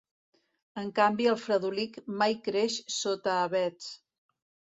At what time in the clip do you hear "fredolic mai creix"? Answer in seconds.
1.41-2.79